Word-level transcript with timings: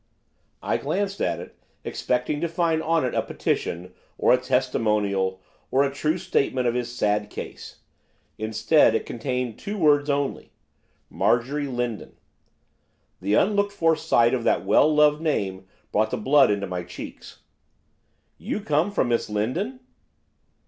I 0.63 0.77
glanced 0.77 1.21
at 1.21 1.39
it, 1.39 1.55
expecting 1.83 2.41
to 2.41 2.47
find 2.47 2.81
on 2.81 3.05
it 3.05 3.13
a 3.13 3.21
petition, 3.21 3.93
or 4.17 4.33
a 4.33 4.37
testimonial, 4.39 5.39
or 5.69 5.83
a 5.83 5.93
true 5.93 6.17
statement 6.17 6.65
of 6.67 6.73
his 6.73 6.91
sad 6.91 7.29
case; 7.29 7.81
instead 8.39 8.95
it 8.95 9.05
contained 9.05 9.59
two 9.59 9.77
words 9.77 10.09
only, 10.09 10.53
'Marjorie 11.11 11.67
Lindon.' 11.67 12.17
The 13.21 13.35
unlooked 13.35 13.73
for 13.73 13.95
sight 13.95 14.33
of 14.33 14.43
that 14.43 14.65
well 14.65 14.91
loved 14.91 15.21
name 15.21 15.67
brought 15.91 16.09
the 16.09 16.17
blood 16.17 16.49
into 16.49 16.65
my 16.65 16.81
cheeks. 16.81 17.41
'You 18.39 18.59
come 18.61 18.89
from 18.91 19.09
Miss 19.09 19.29
Lindon? 19.29 19.81